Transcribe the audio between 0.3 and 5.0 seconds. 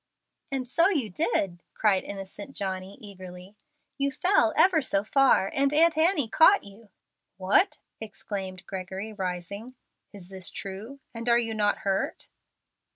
"And so you did," cried innocent Johnny, eagerly. "You fell ever